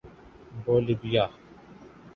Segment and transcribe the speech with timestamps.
[0.63, 1.25] Bolivia